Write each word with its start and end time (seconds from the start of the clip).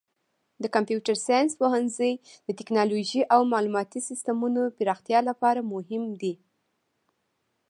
د 0.61 0.63
کمپیوټر 0.75 1.15
ساینس 1.27 1.51
پوهنځی 1.61 2.11
د 2.47 2.49
تکنالوژۍ 2.59 3.21
او 3.33 3.39
معلوماتي 3.53 3.99
سیسټمونو 4.09 4.61
پراختیا 4.77 5.19
لپاره 5.29 5.67
مهم 5.73 6.03
دی. 6.21 6.33